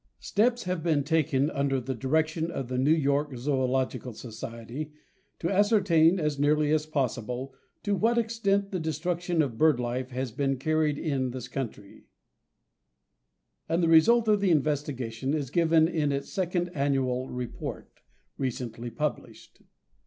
Steps 0.19 0.63
have 0.63 0.81
been 0.81 1.03
taken 1.03 1.51
under 1.51 1.79
the 1.79 1.93
direction 1.93 2.49
of 2.49 2.69
the 2.69 2.77
New 2.79 2.91
York 2.91 3.33
zoölogical 3.33 4.15
society 4.15 4.93
to 5.37 5.47
ascertain, 5.47 6.19
as 6.19 6.39
nearly 6.39 6.71
as 6.71 6.87
possible, 6.87 7.53
to 7.83 7.93
what 7.93 8.17
extent 8.17 8.71
the 8.71 8.79
destruction 8.79 9.43
of 9.43 9.59
bird 9.59 9.79
life 9.79 10.09
has 10.09 10.31
been 10.31 10.57
carried 10.57 10.97
in 10.97 11.29
this 11.29 11.47
country 11.47 12.07
and 13.69 13.83
the 13.83 13.87
result 13.87 14.27
of 14.27 14.41
the 14.41 14.49
investigation 14.49 15.35
is 15.35 15.51
given 15.51 15.87
in 15.87 16.11
its 16.11 16.29
second 16.31 16.69
annual 16.73 17.29
report, 17.29 17.99
recently 18.39 18.89
published. 18.89 19.61